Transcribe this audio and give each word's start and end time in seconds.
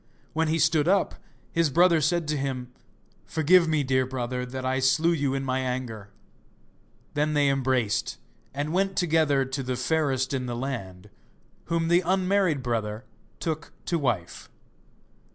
When 0.33 0.47
he 0.47 0.57
stood 0.57 0.87
up, 0.87 1.13
his 1.51 1.69
brother 1.69 2.01
said 2.01 2.27
to 2.29 2.35
him: 2.35 2.73
'Forgive 3.27 3.67
me, 3.67 3.83
dear 3.83 4.03
brother, 4.07 4.47
that 4.47 4.65
I 4.65 4.79
slew 4.79 5.11
you 5.11 5.35
in 5.35 5.45
my 5.45 5.59
anger.' 5.59 6.09
Then 7.13 7.35
they 7.35 7.49
embraced 7.49 8.17
and 8.51 8.73
went 8.73 8.95
together 8.97 9.45
to 9.45 9.61
the 9.61 9.75
Fairest 9.75 10.33
in 10.33 10.47
the 10.47 10.55
Land, 10.55 11.11
whom 11.65 11.87
the 11.87 12.01
unmarried 12.03 12.63
brother 12.63 13.05
took 13.39 13.73
to 13.85 13.99
wife. 13.99 14.49